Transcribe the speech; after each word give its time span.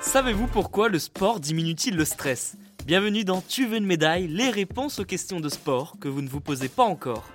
Savez-vous 0.00 0.48
pourquoi 0.48 0.88
le 0.88 0.98
sport 0.98 1.38
diminue-t-il 1.38 1.94
le 1.94 2.04
stress 2.04 2.56
Bienvenue 2.84 3.22
dans 3.22 3.40
Tu 3.40 3.66
veux 3.66 3.76
une 3.76 3.86
médaille, 3.86 4.26
les 4.26 4.50
réponses 4.50 4.98
aux 4.98 5.04
questions 5.04 5.38
de 5.38 5.48
sport 5.48 5.94
que 6.00 6.08
vous 6.08 6.22
ne 6.22 6.28
vous 6.28 6.40
posez 6.40 6.68
pas 6.68 6.82
encore. 6.82 7.28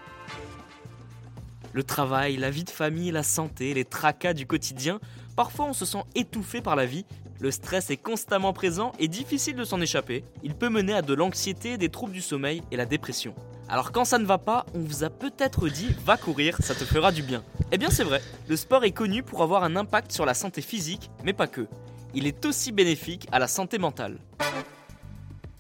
Le 1.72 1.84
travail, 1.84 2.36
la 2.36 2.50
vie 2.50 2.66
de 2.66 2.70
famille, 2.70 3.12
la 3.12 3.24
santé, 3.24 3.74
les 3.74 3.86
tracas 3.86 4.34
du 4.34 4.46
quotidien, 4.46 5.00
parfois 5.38 5.68
on 5.68 5.74
se 5.74 5.86
sent 5.86 6.04
étouffé 6.16 6.60
par 6.60 6.76
la 6.76 6.86
vie, 6.86 7.06
le 7.40 7.52
stress 7.52 7.90
est 7.92 7.98
constamment 7.98 8.52
présent 8.52 8.92
et 9.00 9.08
difficile 9.08 9.56
de 9.56 9.64
s'en 9.64 9.80
échapper, 9.80 10.26
il 10.44 10.54
peut 10.54 10.70
mener 10.70 10.94
à 10.94 11.02
de 11.02 11.14
l'anxiété, 11.14 11.78
des 11.78 11.90
troubles 11.90 12.12
du 12.12 12.22
sommeil 12.22 12.62
et 12.72 12.76
la 12.76 12.86
dépression. 12.86 13.34
Alors 13.68 13.92
quand 13.92 14.06
ça 14.06 14.20
ne 14.20 14.26
va 14.26 14.38
pas, 14.38 14.66
on 14.76 14.80
vous 14.80 15.04
a 15.04 15.10
peut-être 15.10 15.70
dit 15.70 15.96
va 16.06 16.18
courir, 16.18 16.58
ça 16.60 16.76
te 16.76 16.86
fera 16.86 17.12
du 17.12 17.24
bien. 17.24 17.44
Eh 17.72 17.78
bien 17.80 17.90
c'est 17.90 18.04
vrai, 18.04 18.22
le 18.48 18.56
sport 18.56 18.84
est 18.84 18.92
connu 18.92 19.24
pour 19.24 19.42
avoir 19.42 19.64
un 19.64 19.76
impact 19.76 20.12
sur 20.12 20.26
la 20.26 20.36
santé 20.36 20.62
physique, 20.62 21.10
mais 21.24 21.34
pas 21.34 21.48
que. 21.48 21.68
Il 22.14 22.28
est 22.28 22.46
aussi 22.46 22.72
bénéfique 22.72 23.28
à 23.32 23.40
la 23.40 23.48
santé 23.48 23.80
mentale. 23.80 24.20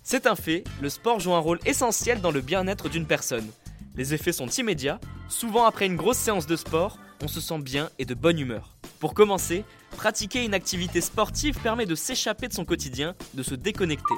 C'est 0.03 0.27
un 0.27 0.35
fait, 0.35 0.63
le 0.81 0.89
sport 0.89 1.19
joue 1.19 1.33
un 1.33 1.39
rôle 1.39 1.59
essentiel 1.65 2.21
dans 2.21 2.31
le 2.31 2.41
bien-être 2.41 2.89
d'une 2.89 3.07
personne. 3.07 3.49
Les 3.95 4.13
effets 4.13 4.33
sont 4.33 4.47
immédiats, 4.47 4.99
souvent 5.27 5.65
après 5.65 5.87
une 5.87 5.95
grosse 5.95 6.17
séance 6.17 6.45
de 6.45 6.55
sport, 6.55 6.99
on 7.23 7.27
se 7.27 7.41
sent 7.41 7.59
bien 7.59 7.89
et 7.97 8.05
de 8.05 8.13
bonne 8.13 8.37
humeur. 8.37 8.74
Pour 9.05 9.13
commencer, 9.13 9.65
pratiquer 9.97 10.45
une 10.45 10.55
activité 10.55 10.99
sportive 10.99 11.59
permet 11.61 11.85
de 11.85 11.93
s'échapper 11.93 12.47
de 12.47 12.53
son 12.53 12.65
quotidien, 12.65 13.13
de 13.35 13.43
se 13.43 13.53
déconnecter. 13.53 14.15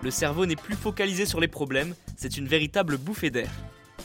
Le 0.00 0.12
cerveau 0.12 0.46
n'est 0.46 0.54
plus 0.54 0.76
focalisé 0.76 1.26
sur 1.26 1.40
les 1.40 1.48
problèmes, 1.48 1.96
c'est 2.16 2.36
une 2.36 2.46
véritable 2.46 2.98
bouffée 2.98 3.30
d'air. 3.30 3.50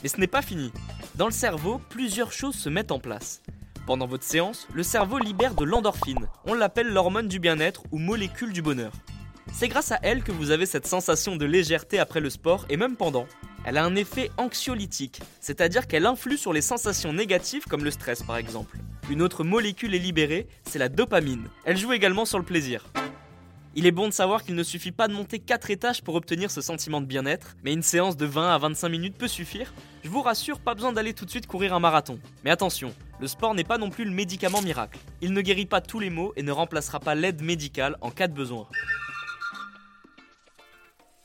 Mais 0.02 0.10
ce 0.10 0.20
n'est 0.20 0.26
pas 0.26 0.42
fini. 0.42 0.72
Dans 1.14 1.28
le 1.28 1.32
cerveau, 1.32 1.80
plusieurs 1.88 2.32
choses 2.32 2.56
se 2.56 2.68
mettent 2.68 2.92
en 2.92 2.98
place. 2.98 3.44
Pendant 3.86 4.08
votre 4.08 4.24
séance, 4.24 4.68
le 4.74 4.82
cerveau 4.82 5.20
libère 5.20 5.54
de 5.54 5.66
l'endorphine. 5.66 6.28
On 6.46 6.56
l'appelle 6.56 6.92
l'hormone 6.92 7.28
du 7.28 7.38
bien-être 7.38 7.84
ou 7.92 8.00
molécule 8.00 8.54
du 8.54 8.64
bonheur. 8.64 8.94
C'est 9.54 9.68
grâce 9.68 9.92
à 9.92 10.00
elle 10.02 10.24
que 10.24 10.32
vous 10.32 10.50
avez 10.50 10.66
cette 10.66 10.88
sensation 10.88 11.36
de 11.36 11.46
légèreté 11.46 12.00
après 12.00 12.22
le 12.22 12.32
sport 12.32 12.66
et 12.70 12.78
même 12.78 12.96
pendant. 12.96 13.28
Elle 13.66 13.78
a 13.78 13.86
un 13.86 13.96
effet 13.96 14.32
anxiolytique, 14.38 15.22
c'est-à-dire 15.40 15.86
qu'elle 15.86 16.08
influe 16.08 16.40
sur 16.40 16.54
les 16.54 16.62
sensations 16.62 17.14
négatives 17.14 17.66
comme 17.66 17.84
le 17.84 17.92
stress 17.92 18.24
par 18.24 18.38
exemple. 18.38 18.80
Une 19.10 19.22
autre 19.22 19.44
molécule 19.44 19.96
est 19.96 20.00
libérée, 20.00 20.48
c'est 20.64 20.80
la 20.80 20.88
dopamine. 20.88 21.50
Elle 21.66 21.78
joue 21.78 21.92
également 21.92 22.24
sur 22.24 22.40
le 22.40 22.46
plaisir. 22.46 22.86
Il 23.76 23.86
est 23.86 23.92
bon 23.92 24.08
de 24.08 24.14
savoir 24.14 24.44
qu'il 24.44 24.56
ne 24.56 24.64
suffit 24.64 24.94
pas 24.94 25.10
de 25.10 25.14
monter 25.14 25.40
4 25.40 25.72
étages 25.72 26.02
pour 26.02 26.16
obtenir 26.16 26.50
ce 26.50 26.62
sentiment 26.62 27.02
de 27.02 27.06
bien-être, 27.06 27.56
mais 27.64 27.74
une 27.74 27.82
séance 27.82 28.16
de 28.16 28.26
20 28.26 28.54
à 28.54 28.58
25 28.60 28.88
minutes 28.88 29.18
peut 29.18 29.28
suffire. 29.28 29.74
Je 30.04 30.10
vous 30.10 30.22
rassure, 30.22 30.60
pas 30.60 30.74
besoin 30.74 30.94
d'aller 30.94 31.14
tout 31.14 31.26
de 31.26 31.30
suite 31.30 31.48
courir 31.48 31.74
un 31.74 31.80
marathon. 31.80 32.18
Mais 32.46 32.50
attention, 32.50 32.94
le 33.20 33.28
sport 33.28 33.56
n'est 33.56 33.66
pas 33.66 33.78
non 33.78 33.90
plus 33.90 34.06
le 34.06 34.12
médicament 34.12 34.62
miracle. 34.62 35.00
Il 35.22 35.34
ne 35.34 35.42
guérit 35.42 35.66
pas 35.66 35.82
tous 35.82 36.00
les 36.00 36.10
maux 36.10 36.32
et 36.38 36.44
ne 36.44 36.52
remplacera 36.52 37.02
pas 37.02 37.14
l'aide 37.14 37.42
médicale 37.42 37.98
en 38.00 38.10
cas 38.10 38.28
de 38.28 38.34
besoin. 38.34 38.70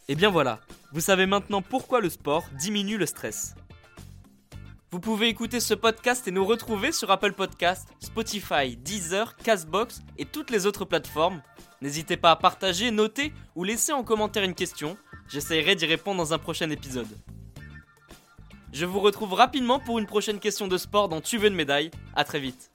Et 0.08 0.16
bien 0.16 0.30
voilà, 0.30 0.58
vous 0.92 1.00
savez 1.00 1.26
maintenant 1.26 1.62
pourquoi 1.62 2.00
le 2.00 2.10
sport 2.10 2.48
diminue 2.58 2.96
le 2.96 3.06
stress. 3.06 3.54
Vous 4.90 5.00
pouvez 5.00 5.28
écouter 5.28 5.60
ce 5.60 5.74
podcast 5.74 6.26
et 6.28 6.30
nous 6.30 6.46
retrouver 6.46 6.92
sur 6.92 7.10
Apple 7.10 7.34
Podcast, 7.34 7.86
Spotify, 8.00 8.74
Deezer, 8.74 9.36
Castbox 9.36 10.00
et 10.16 10.24
toutes 10.24 10.48
les 10.48 10.64
autres 10.64 10.86
plateformes. 10.86 11.42
N'hésitez 11.82 12.16
pas 12.16 12.30
à 12.30 12.36
partager, 12.36 12.90
noter 12.90 13.34
ou 13.54 13.64
laisser 13.64 13.92
en 13.92 14.02
commentaire 14.02 14.44
une 14.44 14.54
question. 14.54 14.96
J'essaierai 15.28 15.74
d'y 15.74 15.84
répondre 15.84 16.16
dans 16.16 16.32
un 16.32 16.38
prochain 16.38 16.70
épisode. 16.70 17.18
Je 18.72 18.86
vous 18.86 19.00
retrouve 19.00 19.34
rapidement 19.34 19.78
pour 19.78 19.98
une 19.98 20.06
prochaine 20.06 20.40
question 20.40 20.68
de 20.68 20.78
sport 20.78 21.10
dans 21.10 21.20
Tu 21.20 21.36
veux 21.36 21.48
une 21.48 21.54
médaille. 21.54 21.90
A 22.16 22.24
très 22.24 22.40
vite. 22.40 22.70